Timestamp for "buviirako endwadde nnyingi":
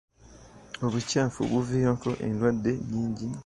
1.51-3.27